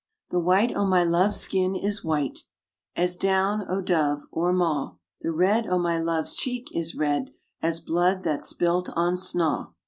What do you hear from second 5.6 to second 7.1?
o' my love's cheek is